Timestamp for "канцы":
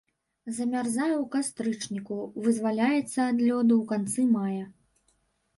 3.93-4.21